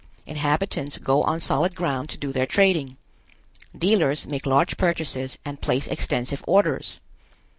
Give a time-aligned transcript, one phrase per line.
[0.25, 2.97] Inhabitants go on solid ground to do their trading.
[3.77, 6.99] Dealers make large purchases and place extensive orders.